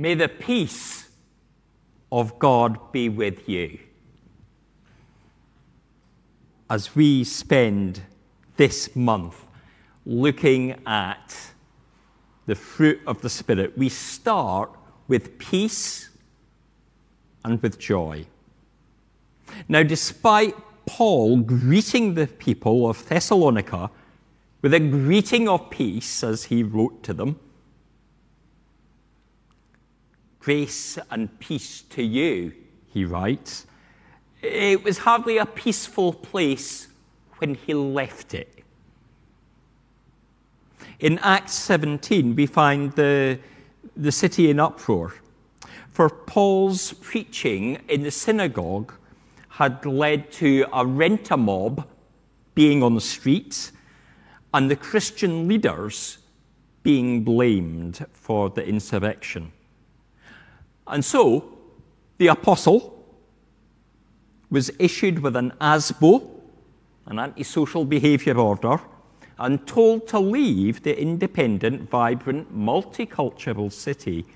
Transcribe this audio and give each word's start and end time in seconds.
May 0.00 0.14
the 0.14 0.28
peace 0.28 1.10
of 2.10 2.38
God 2.38 2.90
be 2.90 3.10
with 3.10 3.46
you. 3.46 3.78
As 6.70 6.96
we 6.96 7.22
spend 7.22 8.00
this 8.56 8.96
month 8.96 9.44
looking 10.06 10.80
at 10.86 11.36
the 12.46 12.54
fruit 12.54 12.98
of 13.06 13.20
the 13.20 13.28
Spirit, 13.28 13.76
we 13.76 13.90
start 13.90 14.74
with 15.06 15.38
peace 15.38 16.08
and 17.44 17.60
with 17.60 17.78
joy. 17.78 18.24
Now, 19.68 19.82
despite 19.82 20.54
Paul 20.86 21.40
greeting 21.40 22.14
the 22.14 22.26
people 22.26 22.88
of 22.88 23.06
Thessalonica 23.06 23.90
with 24.62 24.72
a 24.72 24.80
greeting 24.80 25.46
of 25.46 25.68
peace 25.68 26.24
as 26.24 26.44
he 26.44 26.62
wrote 26.62 27.02
to 27.02 27.12
them, 27.12 27.38
grace 30.40 30.98
and 31.10 31.38
peace 31.38 31.82
to 31.82 32.02
you, 32.02 32.52
he 32.92 33.04
writes, 33.04 33.66
it 34.42 34.82
was 34.82 34.98
hardly 34.98 35.36
a 35.38 35.46
peaceful 35.46 36.12
place 36.12 36.88
when 37.38 37.54
he 37.54 37.74
left 37.74 38.34
it. 38.34 38.64
In 40.98 41.18
Acts 41.18 41.52
17, 41.54 42.34
we 42.34 42.46
find 42.46 42.92
the, 42.92 43.38
the 43.96 44.12
city 44.12 44.50
in 44.50 44.58
uproar. 44.58 45.14
For 45.90 46.08
Paul's 46.08 46.94
preaching 46.94 47.80
in 47.88 48.02
the 48.02 48.10
synagogue 48.10 48.94
had 49.48 49.84
led 49.84 50.32
to 50.32 50.66
a 50.72 50.86
rent 50.86 51.30
a 51.30 51.36
mob 51.36 51.86
being 52.54 52.82
on 52.82 52.94
the 52.94 53.00
streets 53.00 53.72
and 54.54 54.70
the 54.70 54.76
Christian 54.76 55.46
leaders 55.46 56.18
being 56.82 57.24
blamed 57.24 58.06
for 58.12 58.48
the 58.48 58.66
insurrection. 58.66 59.52
And 60.90 61.04
so, 61.04 61.56
the 62.18 62.26
apostle 62.26 63.06
was 64.50 64.70
issued 64.78 65.20
with 65.20 65.36
an 65.36 65.52
ASBO, 65.60 66.28
an 67.06 67.18
antisocial 67.18 67.84
behaviour 67.84 68.36
order, 68.36 68.80
and 69.38 69.66
told 69.66 70.06
to 70.08 70.18
leave 70.18 70.82
the 70.82 71.00
independent, 71.00 71.88
vibrant, 71.88 72.54
multicultural 72.54 73.72
city 73.72 74.26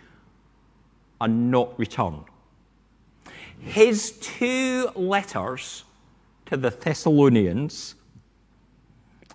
and 1.21 1.51
not 1.51 1.79
return. 1.79 2.25
His 3.61 4.13
two 4.13 4.89
letters 4.95 5.85
to 6.47 6.57
the 6.57 6.71
Thessalonians 6.71 7.97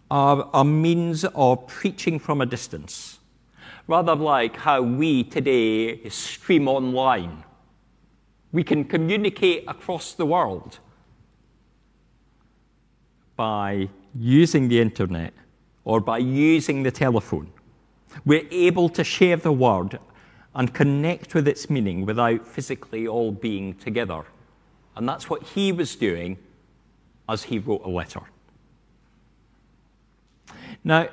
are 0.09 0.49
a 0.53 0.65
means 0.65 1.23
of 1.23 1.67
preaching 1.67 2.17
from 2.17 2.41
a 2.41 2.45
distance, 2.45 3.18
rather 3.89 4.15
like 4.15 4.55
how 4.55 4.83
we 4.83 5.23
today 5.23 6.07
stream 6.09 6.67
online. 6.67 7.43
We 8.51 8.63
can 8.63 8.85
communicate 8.85 9.63
across 9.67 10.13
the 10.13 10.27
world 10.27 10.77
by 13.35 13.89
using 14.13 14.67
the 14.67 14.79
internet 14.79 15.33
or 15.85 15.99
by 15.99 16.19
using 16.19 16.83
the 16.83 16.91
telephone. 16.91 17.51
We're 18.25 18.47
able 18.51 18.89
to 18.89 19.03
share 19.03 19.37
the 19.37 19.51
word 19.51 19.97
and 20.53 20.71
connect 20.71 21.33
with 21.33 21.47
its 21.47 21.67
meaning 21.67 22.05
without 22.05 22.47
physically 22.47 23.07
all 23.07 23.31
being 23.31 23.73
together. 23.73 24.23
And 24.97 25.09
that's 25.09 25.31
what 25.31 25.41
he 25.41 25.71
was 25.71 25.95
doing 25.95 26.37
as 27.27 27.41
he 27.41 27.57
wrote 27.57 27.83
a 27.83 27.89
letter. 27.89 28.21
Now, 30.83 31.07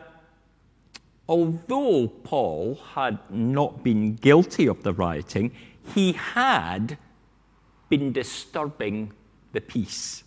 although 1.29 2.09
Paul 2.09 2.79
had 2.95 3.19
not 3.31 3.83
been 3.83 4.15
guilty 4.15 4.67
of 4.67 4.83
the 4.83 4.93
rioting, 4.93 5.53
he 5.95 6.13
had 6.13 6.99
been 7.89 8.13
disturbing 8.13 9.13
the 9.53 9.61
peace. 9.61 10.25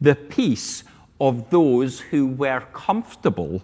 The 0.00 0.14
peace 0.14 0.84
of 1.20 1.50
those 1.50 2.00
who 2.00 2.26
were 2.26 2.60
comfortable 2.72 3.62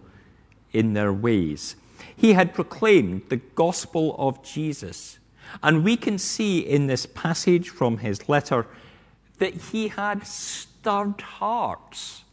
in 0.72 0.94
their 0.94 1.12
ways. 1.12 1.76
He 2.16 2.32
had 2.32 2.54
proclaimed 2.54 3.22
the 3.28 3.36
gospel 3.36 4.16
of 4.18 4.42
Jesus. 4.42 5.18
And 5.62 5.84
we 5.84 5.96
can 5.96 6.18
see 6.18 6.60
in 6.60 6.86
this 6.86 7.04
passage 7.04 7.68
from 7.68 7.98
his 7.98 8.28
letter 8.28 8.66
that 9.38 9.54
he 9.54 9.88
had 9.88 10.26
stirred 10.26 11.20
hearts 11.20 12.24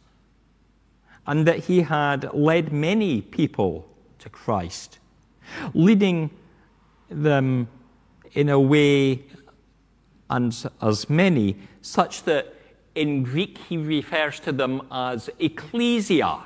and 1.26 1.46
that 1.46 1.64
he 1.64 1.82
had 1.82 2.32
led 2.32 2.72
many 2.72 3.20
people 3.20 3.89
to 4.20 4.28
Christ, 4.28 4.98
leading 5.74 6.30
them 7.08 7.68
in 8.32 8.48
a 8.48 8.60
way 8.60 9.24
and 10.28 10.70
as 10.80 11.10
many, 11.10 11.56
such 11.82 12.22
that 12.22 12.54
in 12.94 13.22
Greek, 13.22 13.58
he 13.58 13.76
refers 13.76 14.40
to 14.40 14.52
them 14.52 14.82
as 14.90 15.28
ecclesia, 15.38 16.40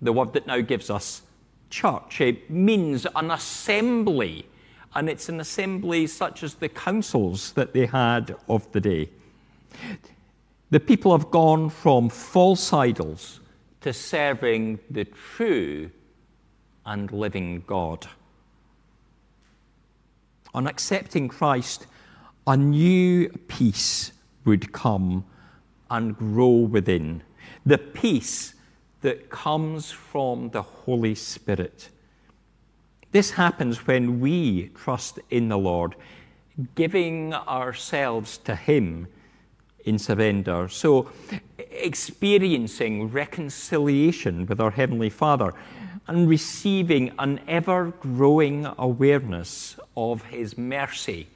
the 0.00 0.12
word 0.12 0.32
that 0.32 0.46
now 0.46 0.60
gives 0.60 0.90
us 0.90 1.22
church. 1.68 2.20
It 2.20 2.50
means 2.50 3.06
an 3.14 3.30
assembly, 3.30 4.46
and 4.94 5.08
it's 5.08 5.28
an 5.28 5.40
assembly 5.40 6.06
such 6.06 6.42
as 6.42 6.54
the 6.54 6.68
councils 6.68 7.52
that 7.52 7.72
they 7.72 7.86
had 7.86 8.36
of 8.48 8.70
the 8.72 8.80
day. 8.80 9.08
The 10.70 10.80
people 10.80 11.12
have 11.16 11.30
gone 11.30 11.68
from 11.68 12.08
false 12.08 12.72
idols 12.72 13.40
to 13.80 13.92
serving 13.92 14.78
the 14.90 15.04
true 15.04 15.90
and 16.86 17.10
living 17.12 17.62
God. 17.66 18.06
On 20.54 20.66
accepting 20.66 21.28
Christ, 21.28 21.86
a 22.46 22.56
new 22.56 23.28
peace 23.48 24.12
would 24.44 24.72
come 24.72 25.24
and 25.90 26.16
grow 26.16 26.48
within. 26.48 27.22
The 27.64 27.78
peace 27.78 28.54
that 29.02 29.30
comes 29.30 29.90
from 29.90 30.50
the 30.50 30.62
Holy 30.62 31.14
Spirit. 31.14 31.88
This 33.12 33.32
happens 33.32 33.86
when 33.86 34.20
we 34.20 34.68
trust 34.74 35.18
in 35.30 35.48
the 35.48 35.58
Lord, 35.58 35.96
giving 36.74 37.34
ourselves 37.34 38.38
to 38.38 38.54
Him 38.54 39.08
in 39.84 39.98
surrender. 39.98 40.68
So, 40.68 41.10
experiencing 41.58 43.08
reconciliation 43.08 44.46
with 44.46 44.60
our 44.60 44.70
Heavenly 44.70 45.10
Father 45.10 45.54
and 46.10 46.28
receiving 46.28 47.12
an 47.20 47.38
ever 47.46 47.92
growing 48.00 48.66
awareness 48.78 49.76
of 49.96 50.24
His 50.24 50.58
mercy 50.58 51.28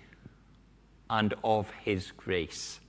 and 1.09 1.33
of 1.45 1.71
His 1.85 2.11
grace. 2.11 2.81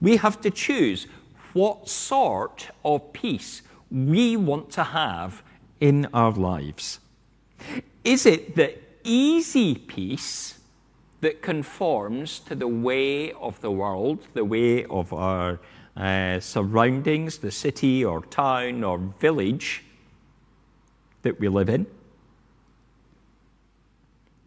We 0.00 0.18
have 0.18 0.40
to 0.42 0.52
choose 0.52 1.08
what 1.52 1.88
sort 1.88 2.70
of 2.84 3.12
peace 3.12 3.62
we 3.90 4.36
want 4.36 4.70
to 4.70 4.84
have 4.84 5.42
in 5.80 6.06
our 6.14 6.30
lives. 6.30 7.00
Is 8.04 8.24
it 8.24 8.54
the 8.54 8.78
easy 9.02 9.74
peace 9.74 10.60
that 11.22 11.42
conforms 11.42 12.38
to 12.38 12.54
the 12.54 12.68
way 12.68 13.32
of 13.32 13.60
the 13.62 13.72
world, 13.72 14.28
the 14.32 14.44
way 14.44 14.84
of 14.84 15.12
our 15.12 15.58
uh, 15.96 16.38
surroundings, 16.38 17.38
the 17.38 17.50
city 17.50 18.04
or 18.04 18.22
town 18.26 18.84
or 18.84 18.98
village 19.18 19.82
that 21.24 21.40
we 21.40 21.48
live 21.48 21.68
in? 21.68 21.86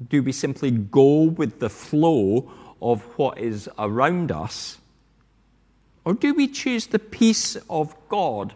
Do 0.10 0.24
we 0.24 0.32
simply 0.32 0.72
go 0.72 1.24
with 1.24 1.60
the 1.60 1.70
flow 1.70 2.52
of 2.82 3.02
what 3.18 3.38
is 3.38 3.70
around 3.78 4.32
us? 4.32 4.78
Or 6.06 6.14
do 6.14 6.34
we 6.34 6.48
choose 6.48 6.88
the 6.88 7.00
peace 7.00 7.58
of 7.70 7.96
God, 8.08 8.54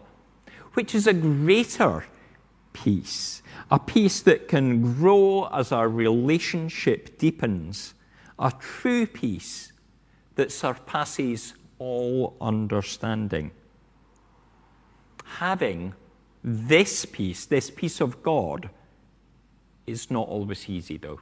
which 0.72 0.94
is 0.94 1.06
a 1.06 1.12
greater 1.12 2.06
peace, 2.72 3.42
a 3.70 3.78
peace 3.78 4.22
that 4.22 4.48
can 4.48 4.94
grow 4.94 5.48
as 5.52 5.72
our 5.72 5.88
relationship 5.88 7.18
deepens, 7.18 7.92
a 8.38 8.52
true 8.58 9.06
peace 9.06 9.72
that 10.36 10.50
surpasses 10.50 11.54
all 11.78 12.36
understanding? 12.40 13.50
Having 15.24 15.94
this 16.44 17.04
peace, 17.04 17.46
this 17.46 17.70
peace 17.70 18.00
of 18.00 18.22
God, 18.22 18.70
is 19.86 20.10
not 20.10 20.28
always 20.28 20.68
easy, 20.68 20.96
though. 20.96 21.20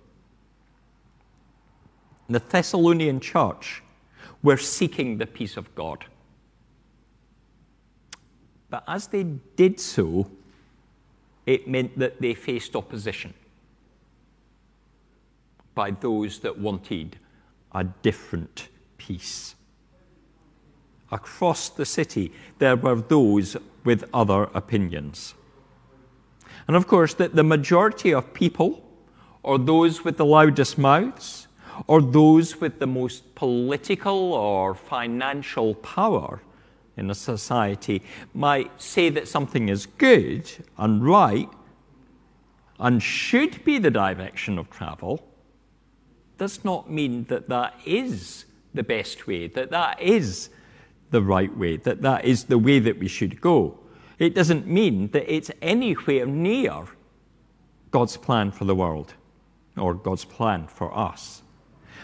The 2.28 2.38
Thessalonian 2.38 3.20
church 3.20 3.82
were 4.43 4.56
seeking 4.56 5.19
the 5.19 5.26
peace 5.26 5.56
of 5.56 5.75
God. 5.75 6.05
But 8.70 8.84
as 8.87 9.08
they 9.08 9.25
did 9.25 9.81
so, 9.81 10.31
it 11.44 11.67
meant 11.67 11.99
that 11.99 12.20
they 12.20 12.34
faced 12.34 12.76
opposition 12.76 13.34
by 15.75 15.90
those 15.90 16.38
that 16.40 16.58
wanted 16.58 17.17
a 17.72 17.84
different 17.84 18.69
peace. 18.96 19.56
Across 21.11 21.70
the 21.70 21.84
city, 21.84 22.32
there 22.58 22.76
were 22.76 23.00
those 23.00 23.56
with 23.85 24.09
other 24.12 24.44
opinions. 24.55 25.35
And 26.67 26.77
of 26.77 26.87
course, 26.87 27.15
that 27.15 27.35
the 27.35 27.43
majority 27.43 28.12
of 28.12 28.32
people 28.35 28.87
or 29.43 29.59
those 29.59 30.05
with 30.05 30.17
the 30.17 30.25
loudest 30.25 30.79
mouths, 30.79 31.47
or 31.87 32.03
those 32.03 32.61
with 32.61 32.79
the 32.79 32.87
most 32.87 33.35
political 33.35 34.35
or 34.35 34.75
financial 34.75 35.75
power 35.77 36.43
in 36.97 37.11
a 37.11 37.15
society 37.15 38.03
might 38.35 38.81
say 38.81 39.09
that 39.09 39.27
something 39.27 39.69
is 39.69 39.87
good 39.87 40.50
and 40.77 41.05
right 41.05 41.49
and 42.79 43.03
should 43.03 43.65
be 43.65 43.79
the 43.79 43.91
direction 43.91 44.59
of 44.59 44.69
travel, 44.71 45.27
does 46.37 46.65
not 46.65 46.91
mean 46.91 47.25
that 47.25 47.49
that 47.49 47.75
is 47.85 48.44
the 48.75 48.82
best 48.82 49.27
way, 49.27 49.47
that 49.47 49.71
that 49.71 50.00
is 50.00 50.50
the 51.10 51.22
right 51.22 51.54
way, 51.56 51.76
that 51.78 52.02
that 52.02 52.24
is 52.24 52.44
the 52.44 52.58
way 52.58 52.78
that 52.78 52.98
we 52.98 53.08
should 53.08 53.40
go. 53.40 53.78
It 54.18 54.34
doesn't 54.34 54.66
mean 54.66 55.08
that 55.08 55.32
it's 55.32 55.50
anywhere 55.62 56.26
near 56.26 56.84
God's 57.90 58.16
plan 58.16 58.50
for 58.50 58.64
the 58.64 58.74
world 58.74 59.14
or 59.76 59.94
God's 59.94 60.24
plan 60.24 60.66
for 60.66 60.96
us. 60.96 61.42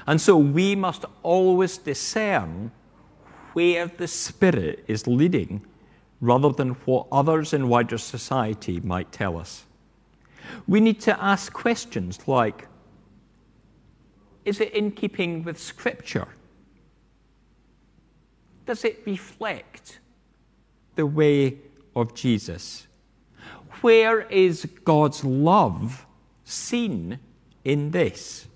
And 0.07 0.21
so 0.21 0.37
we 0.37 0.75
must 0.75 1.05
always 1.23 1.79
discern 1.79 2.73
where 3.53 3.87
the 3.87 4.09
Spirit 4.09 4.85
is 4.87 5.07
leading 5.07 5.65
rather 6.21 6.51
than 6.51 6.71
what 6.87 7.07
others 7.13 7.53
in 7.53 7.69
wider 7.69 7.99
society 7.99 8.81
might 8.81 9.13
tell 9.13 9.37
us. 9.37 9.65
We 10.67 10.81
need 10.81 11.01
to 11.03 11.23
ask 11.23 11.53
questions 11.53 12.27
like 12.27 12.69
Is 14.45 14.61
it 14.61 14.73
in 14.73 14.93
keeping 14.93 15.43
with 15.43 15.59
Scripture? 15.59 16.29
Does 18.67 18.85
it 18.85 19.03
reflect 19.07 20.01
the 20.97 21.07
way 21.07 21.59
of 21.95 22.15
Jesus? 22.15 22.87
Where 23.81 24.23
is 24.23 24.67
God's 24.85 25.25
love 25.25 26.07
seen 26.45 27.19
in 27.65 27.91
this? 27.93 28.49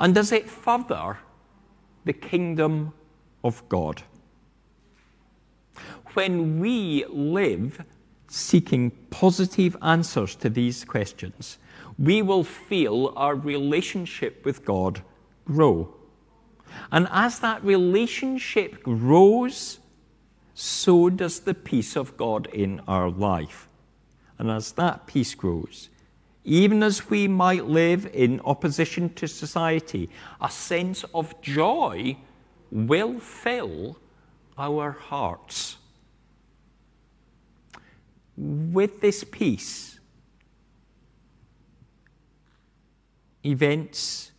And 0.00 0.14
does 0.14 0.32
it 0.32 0.48
further 0.50 1.18
the 2.04 2.12
kingdom 2.12 2.92
of 3.44 3.66
God? 3.68 4.02
When 6.14 6.60
we 6.60 7.04
live 7.08 7.84
seeking 8.28 8.90
positive 9.10 9.76
answers 9.82 10.34
to 10.36 10.48
these 10.48 10.84
questions, 10.84 11.58
we 11.98 12.22
will 12.22 12.44
feel 12.44 13.12
our 13.16 13.34
relationship 13.34 14.44
with 14.44 14.64
God 14.64 15.02
grow. 15.44 15.94
And 16.90 17.08
as 17.10 17.38
that 17.40 17.62
relationship 17.64 18.82
grows, 18.82 19.78
so 20.54 21.10
does 21.10 21.40
the 21.40 21.54
peace 21.54 21.96
of 21.96 22.16
God 22.16 22.46
in 22.46 22.80
our 22.88 23.10
life. 23.10 23.68
And 24.38 24.50
as 24.50 24.72
that 24.72 25.06
peace 25.06 25.34
grows, 25.34 25.88
even 26.44 26.82
as 26.82 27.10
we 27.10 27.26
might 27.26 27.66
live 27.66 28.08
in 28.14 28.40
opposition 28.40 29.12
to 29.14 29.26
society, 29.26 30.08
a 30.40 30.48
sense 30.48 31.04
of 31.12 31.40
joy 31.42 32.16
will 32.70 33.18
fill 33.18 33.98
our 34.56 34.92
hearts. 34.92 35.76
With 38.36 39.00
this 39.00 39.24
peace, 39.24 39.98
events 43.44 44.32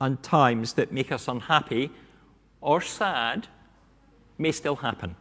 and 0.00 0.22
times 0.22 0.74
that 0.74 0.92
make 0.92 1.10
us 1.10 1.28
unhappy 1.28 1.90
or 2.60 2.80
sad 2.80 3.48
may 4.38 4.52
still 4.52 4.76
happen. 4.76 5.16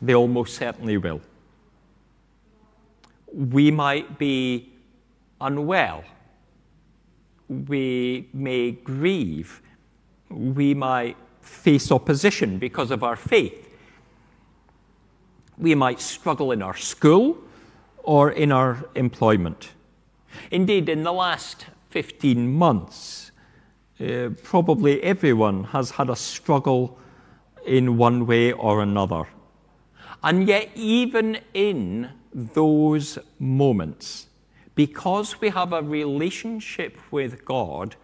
They 0.00 0.14
almost 0.14 0.54
certainly 0.54 0.96
will. 0.96 1.20
We 3.32 3.70
might 3.70 4.18
be 4.18 4.72
unwell. 5.40 6.04
We 7.48 8.28
may 8.32 8.72
grieve. 8.72 9.62
We 10.30 10.74
might 10.74 11.16
face 11.40 11.90
opposition 11.90 12.58
because 12.58 12.90
of 12.90 13.02
our 13.02 13.16
faith. 13.16 13.68
We 15.58 15.74
might 15.74 16.00
struggle 16.00 16.52
in 16.52 16.62
our 16.62 16.76
school 16.76 17.38
or 18.02 18.30
in 18.30 18.52
our 18.52 18.88
employment. 18.94 19.70
Indeed, 20.50 20.88
in 20.88 21.02
the 21.02 21.12
last 21.12 21.66
15 21.90 22.52
months, 22.52 23.31
uh, 24.02 24.30
probably 24.42 25.02
everyone 25.02 25.64
has 25.64 25.92
had 25.92 26.10
a 26.10 26.16
struggle 26.16 26.98
in 27.64 27.96
one 27.96 28.26
way 28.26 28.52
or 28.52 28.82
another. 28.82 29.24
And 30.22 30.48
yet, 30.48 30.70
even 30.74 31.38
in 31.54 32.10
those 32.34 33.18
moments, 33.38 34.26
because 34.74 35.40
we 35.40 35.50
have 35.50 35.72
a 35.72 35.82
relationship 35.82 36.96
with 37.10 37.44
God, 37.44 37.96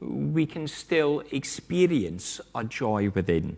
we 0.00 0.46
can 0.46 0.68
still 0.68 1.22
experience 1.30 2.40
a 2.54 2.64
joy 2.64 3.10
within. 3.10 3.56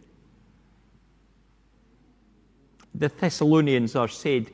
The 2.94 3.08
Thessalonians 3.08 3.94
are 3.94 4.08
said 4.08 4.50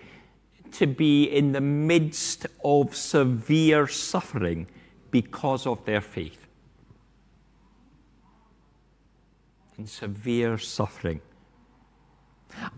to 0.72 0.86
be 0.86 1.24
in 1.24 1.52
the 1.52 1.60
midst 1.60 2.46
of 2.64 2.96
severe 2.96 3.86
suffering 3.86 4.66
because 5.10 5.66
of 5.66 5.84
their 5.84 6.00
faith. 6.00 6.41
Severe 9.86 10.58
suffering. 10.58 11.20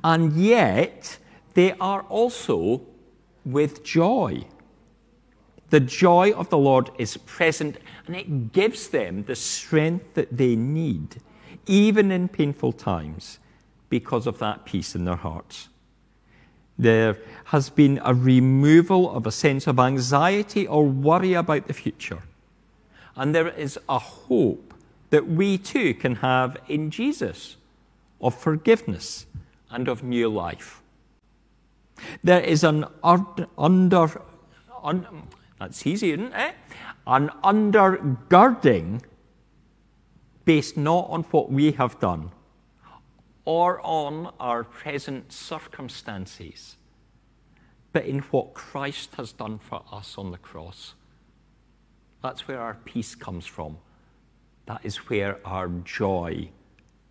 And 0.03 0.33
yet, 0.33 1.19
they 1.55 1.73
are 1.73 2.03
also 2.03 2.83
with 3.45 3.85
joy. 3.85 4.45
The 5.71 5.81
joy 5.81 6.33
of 6.33 6.51
the 6.51 6.59
Lord 6.59 6.91
is 6.99 7.17
present, 7.17 7.79
and 8.07 8.15
it 8.15 8.53
gives 8.53 8.89
them 8.89 9.25
the 9.25 9.35
strength 9.35 10.15
that 10.15 10.37
they 10.37 10.57
need, 10.57 11.17
even 11.67 12.11
in 12.13 12.29
painful 12.29 12.73
times, 12.73 13.39
because 13.89 14.27
of 14.27 14.39
that 14.39 14.65
peace 14.65 14.95
in 14.95 15.05
their 15.05 15.17
hearts. 15.17 15.69
There 16.79 17.19
has 17.47 17.71
been 17.71 18.01
a 18.05 18.15
removal 18.15 19.15
of 19.15 19.27
a 19.27 19.33
sense 19.33 19.67
of 19.67 19.79
anxiety 19.79 20.67
or 20.67 20.85
worry 20.85 21.35
about 21.35 21.67
the 21.67 21.73
future. 21.73 22.23
And 23.17 23.35
there 23.35 23.49
is 23.49 23.79
a 23.89 23.99
hope 23.99 24.74
that 25.15 25.29
we 25.29 25.57
too 25.57 25.95
can 25.95 26.17
have 26.17 26.57
in 26.67 26.91
Jesus 26.91 27.57
of 28.21 28.35
forgiveness 28.35 29.27
and 29.71 29.87
of 29.87 30.03
new 30.03 30.29
life. 30.29 30.83
There 32.25 32.41
is 32.41 32.65
an 32.65 32.87
under, 33.05 34.21
un, 34.83 35.29
that's 35.61 35.87
easy, 35.87 36.11
isn't 36.11 36.33
it? 36.33 36.57
An 37.07 37.31
undergirding 37.45 39.03
based 40.45 40.77
not 40.77 41.07
on 41.09 41.23
what 41.31 41.53
we 41.53 41.71
have 41.71 42.01
done 42.01 42.33
or 43.45 43.81
on 43.87 44.33
our 44.41 44.65
present 44.65 45.33
circumstances, 45.33 46.75
but 47.93 48.05
in 48.05 48.19
what 48.33 48.53
Christ 48.53 49.15
has 49.15 49.31
done 49.31 49.61
for 49.61 49.85
us 49.93 50.19
on 50.19 50.33
the 50.33 50.39
cross. 50.39 50.95
That's 52.21 52.49
where 52.49 52.61
our 52.61 52.79
peace 52.85 53.15
comes 53.15 53.47
from. 53.47 53.79
That 54.67 54.81
is 54.83 54.97
where 55.09 55.39
our 55.47 55.69
joy 55.69 56.49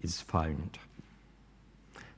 is 0.02 0.22
found. 0.22 0.80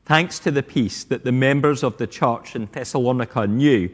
Thanks 0.06 0.40
to 0.40 0.52
the 0.52 0.64
peace 0.64 1.04
that 1.06 1.24
the 1.24 1.32
members 1.32 1.84
of 1.84 1.98
the 1.98 2.08
church 2.08 2.56
in 2.56 2.68
Thessalonica 2.72 3.48
knew, 3.48 3.90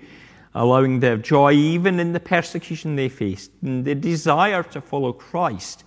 allowing 0.54 1.00
their 1.00 1.18
joy 1.18 1.54
even 1.54 2.00
in 2.00 2.12
the 2.12 2.20
persecution 2.20 2.96
they 2.96 3.10
faced, 3.10 3.52
and 3.62 3.86
the 3.86 3.96
desire 3.96 4.64
to 4.64 4.82
follow 4.82 5.14
Christ 5.14 5.84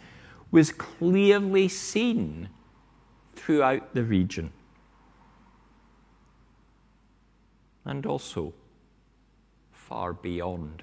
was 0.51 0.73
clearly 0.73 1.69
seen 1.69 2.49
throughout 3.35 3.95
the 3.95 4.03
region. 4.03 4.51
And 7.85 8.07
also 8.07 8.55
far 9.73 10.15
beyond. 10.15 10.83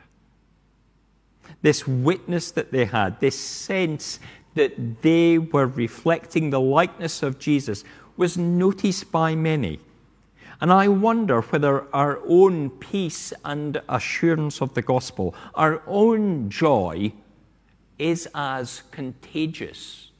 This 1.63 1.87
witness 1.87 2.51
that 2.51 2.71
they 2.71 2.85
had, 2.85 3.19
this 3.19 3.39
sense 3.39 4.19
that 4.55 5.01
they 5.01 5.37
were 5.37 5.67
reflecting 5.67 6.49
the 6.49 6.59
likeness 6.59 7.23
of 7.23 7.39
Jesus 7.39 7.83
was 8.17 8.37
noticed 8.37 9.11
by 9.11 9.35
many. 9.35 9.79
And 10.59 10.71
I 10.71 10.87
wonder 10.87 11.41
whether 11.41 11.93
our 11.93 12.19
own 12.27 12.69
peace 12.69 13.33
and 13.43 13.81
assurance 13.89 14.61
of 14.61 14.73
the 14.75 14.81
gospel, 14.81 15.33
our 15.55 15.81
own 15.87 16.49
joy, 16.49 17.13
is 17.97 18.27
as 18.35 18.83
contagious 18.91 20.11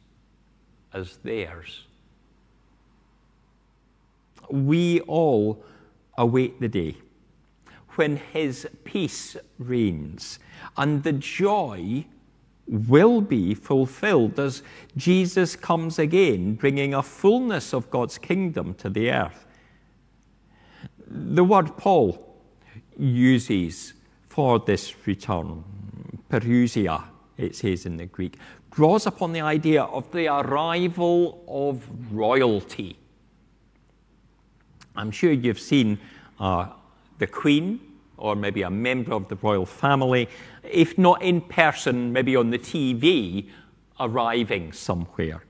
as 0.93 1.17
theirs. 1.17 1.85
We 4.49 5.01
all 5.01 5.63
await 6.17 6.59
the 6.59 6.67
day 6.67 6.97
when 7.95 8.17
His 8.17 8.67
peace 8.83 9.37
reigns 9.59 10.39
and 10.77 11.03
the 11.03 11.13
joy 11.13 12.05
will 12.71 13.19
be 13.19 13.53
fulfilled 13.53 14.39
as 14.39 14.63
Jesus 14.95 15.57
comes 15.57 15.99
again, 15.99 16.55
bringing 16.55 16.93
a 16.93 17.03
fullness 17.03 17.73
of 17.73 17.91
God's 17.91 18.17
kingdom 18.17 18.73
to 18.75 18.89
the 18.89 19.11
earth. 19.11 19.45
The 21.05 21.43
word 21.43 21.75
Paul 21.75 22.39
uses 22.97 23.93
for 24.29 24.59
this 24.59 24.95
return, 25.05 25.65
parousia, 26.29 27.03
it 27.37 27.57
says 27.57 27.85
in 27.85 27.97
the 27.97 28.05
Greek, 28.05 28.37
draws 28.71 29.05
upon 29.05 29.33
the 29.33 29.41
idea 29.41 29.83
of 29.83 30.09
the 30.13 30.27
arrival 30.27 31.43
of 31.49 31.85
royalty. 32.09 32.97
I'm 34.95 35.11
sure 35.11 35.33
you've 35.33 35.59
seen 35.59 35.99
uh, 36.39 36.69
the 37.19 37.27
Queen 37.27 37.90
or 38.21 38.35
maybe 38.35 38.61
a 38.61 38.69
member 38.69 39.13
of 39.13 39.27
the 39.27 39.35
royal 39.37 39.65
family, 39.65 40.29
if 40.63 40.97
not 40.97 41.21
in 41.21 41.41
person, 41.41 42.13
maybe 42.13 42.35
on 42.35 42.51
the 42.51 42.59
TV, 42.59 43.49
arriving 43.99 44.71
somewhere. 44.71 45.43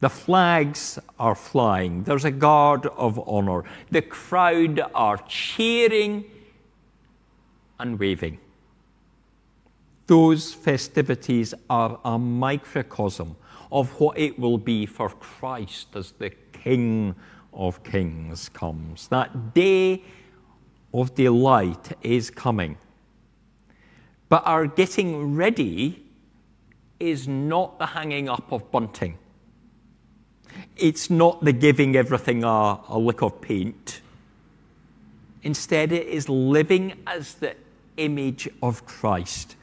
The 0.00 0.08
flags 0.08 0.98
are 1.18 1.34
flying. 1.34 2.04
There's 2.04 2.24
a 2.24 2.30
guard 2.30 2.86
of 2.86 3.18
honor. 3.28 3.64
The 3.90 4.02
crowd 4.02 4.80
are 4.94 5.18
cheering 5.28 6.24
and 7.78 7.98
waving. 7.98 8.38
Those 10.06 10.54
festivities 10.54 11.52
are 11.68 12.00
a 12.04 12.18
microcosm 12.18 13.36
of 13.70 13.90
what 14.00 14.16
it 14.18 14.38
will 14.38 14.56
be 14.56 14.86
for 14.86 15.10
Christ 15.10 15.88
as 15.94 16.12
the 16.12 16.30
King 16.52 17.14
of 17.52 17.82
Kings 17.82 18.48
comes. 18.48 19.08
That 19.08 19.52
day 19.52 20.04
of 20.92 21.14
delight 21.14 21.92
is 22.02 22.30
coming. 22.30 22.78
But 24.28 24.42
our 24.46 24.66
getting 24.66 25.34
ready 25.34 26.04
is 27.00 27.28
not 27.28 27.78
the 27.78 27.86
hanging 27.86 28.28
up 28.28 28.50
of 28.52 28.70
bunting. 28.70 29.18
It's 30.76 31.10
not 31.10 31.44
the 31.44 31.52
giving 31.52 31.96
everything 31.96 32.44
a, 32.44 32.80
a 32.88 32.98
lick 32.98 33.22
of 33.22 33.40
paint. 33.40 34.00
Instead, 35.42 35.92
it 35.92 36.06
is 36.06 36.28
living 36.28 36.94
as 37.06 37.34
the 37.34 37.54
image 37.96 38.48
of 38.62 38.84
Christ, 38.86 39.56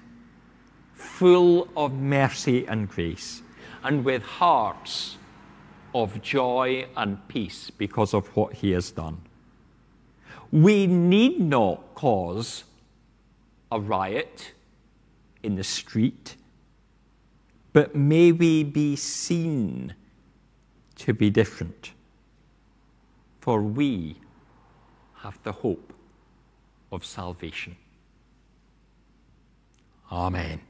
full 0.93 1.67
of 1.75 1.93
mercy 1.93 2.65
and 2.65 2.87
grace, 2.87 3.41
and 3.83 4.05
with 4.05 4.23
hearts 4.23 5.17
of 5.93 6.21
joy 6.21 6.87
and 6.95 7.25
peace 7.27 7.69
because 7.69 8.13
of 8.13 8.27
what 8.35 8.53
He 8.53 8.71
has 8.71 8.91
done. 8.91 9.21
We 10.51 10.87
need 10.87 11.39
not 11.39 11.95
cause 11.95 12.63
a 13.71 13.79
riot 13.79 14.51
in 15.43 15.55
the 15.55 15.63
street, 15.63 16.35
but 17.73 17.95
may 17.95 18.31
we 18.31 18.63
be 18.63 18.95
seen 18.95 19.95
to 20.95 21.13
be 21.13 21.29
different. 21.29 21.91
For 23.41 23.61
we 23.61 24.17
have 25.17 25.37
the 25.43 25.51
hope 25.51 25.93
of 26.91 27.05
salvation. 27.05 27.75
Amen. 30.11 30.61